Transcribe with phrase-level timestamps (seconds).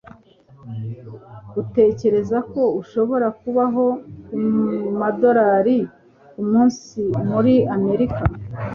[1.61, 3.85] Utekereza ko ushobora kubaho
[4.27, 4.37] ku
[4.99, 5.77] madorari
[6.31, 8.21] kumunsi muri Amerika?